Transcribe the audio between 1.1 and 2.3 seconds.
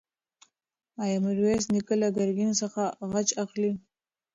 میرویس نیکه له